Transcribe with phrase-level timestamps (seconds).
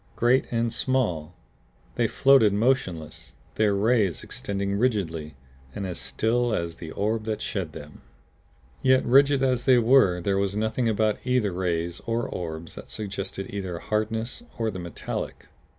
[0.15, 1.35] Great and small,
[1.93, 5.35] they floated motionless, their rays extending rigidly
[5.75, 8.01] and as still as the orb that shed them.
[8.81, 13.51] Yet rigid as they were there was nothing about either rays or orbs that suggested
[13.53, 15.45] either hardness or the metallic.